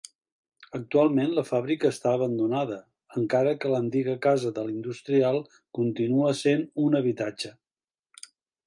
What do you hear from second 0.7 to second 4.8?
Actualment la fàbrica està abandonada encara que l'antiga casa de